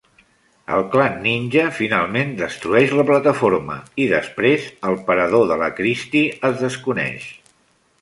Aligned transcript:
El 0.77 0.85
clan 0.95 1.19
ninja 1.25 1.65
finalment 1.81 2.33
destrueix 2.39 2.95
la 3.01 3.07
plataforma 3.11 3.77
i 4.07 4.09
després 4.17 4.69
el 4.91 5.01
parador 5.11 5.49
de 5.55 5.63
la 5.65 5.73
Christie 5.83 6.29
es 6.53 6.61
desconeix. 6.69 7.33